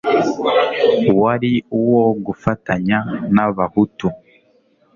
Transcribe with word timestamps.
wari 1.21 1.53
uwo 1.79 2.03
gufatanya 2.25 2.97
n'abahutu 3.33 4.07